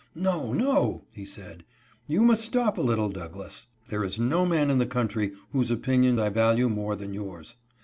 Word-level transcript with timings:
"No, 0.15 0.51
no," 0.51 1.03
he 1.13 1.25
said, 1.25 1.63
"you 2.07 2.23
must 2.23 2.43
stop 2.43 2.79
a 2.79 2.81
little, 2.81 3.07
Douglass; 3.09 3.67
there 3.89 4.03
is 4.03 4.19
no 4.19 4.47
man 4.47 4.71
in 4.71 4.79
the 4.79 4.87
country 4.87 5.33
whose 5.51 5.69
opinion 5.69 6.17
I 6.19 6.29
value 6.29 6.69
more 6.69 6.95
than 6.95 7.13
yours. 7.13 7.55